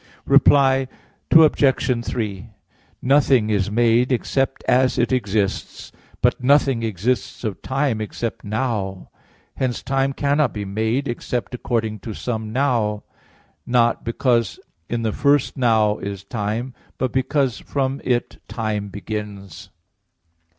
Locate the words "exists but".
5.11-6.41